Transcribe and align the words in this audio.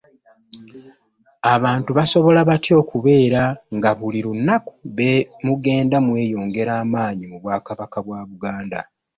Abantu 1.55 1.89
basobola 1.97 2.39
batya 2.49 2.73
okubeera 2.81 3.43
nga 3.75 3.91
buli 3.99 4.19
lunaku 4.25 4.73
mugenda 5.45 5.97
mweyongera 6.05 6.73
maanyi 6.93 7.25
mu 7.31 7.37
Bwakabaka 7.43 7.97
bwa 8.05 8.19
Buganda. 8.29 8.79